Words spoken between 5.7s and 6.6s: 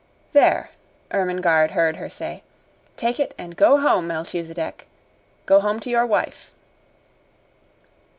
to your wife!"